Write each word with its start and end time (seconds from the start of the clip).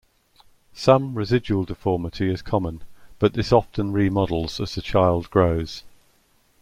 Some 0.73 1.13
residual 1.13 1.63
deformity 1.63 2.33
is 2.33 2.41
common 2.41 2.83
but 3.19 3.33
this 3.33 3.51
often 3.53 3.91
remodels 3.91 4.59
as 4.59 4.73
the 4.73 4.81
child 4.81 5.29
grows. 5.29 5.83